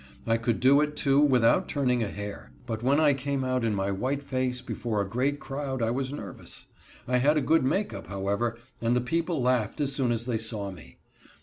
[0.25, 2.51] I could do it, too, without turning a hair.
[2.65, 6.11] But when I came out in my white face before a great crowd I was
[6.11, 6.65] nervous.
[7.07, 10.39] I had a good make up, however, and the people laughed as soon as they
[10.39, 10.97] saw me.